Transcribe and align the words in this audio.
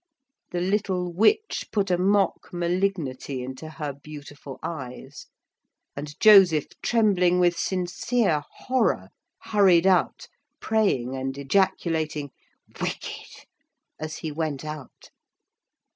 The 0.49 0.61
little 0.61 1.13
witch 1.13 1.67
put 1.71 1.91
a 1.91 1.97
mock 1.99 2.49
malignity 2.51 3.43
into 3.43 3.69
her 3.69 3.93
beautiful 3.93 4.57
eyes, 4.63 5.27
and 5.95 6.19
Joseph, 6.19 6.69
trembling 6.81 7.39
with 7.39 7.55
sincere 7.55 8.41
horror, 8.51 9.09
hurried 9.43 9.85
out, 9.85 10.27
praying, 10.59 11.15
and 11.15 11.37
ejaculating 11.37 12.31
"wicked" 12.81 13.45
as 13.99 14.15
he 14.17 14.31
went. 14.31 14.63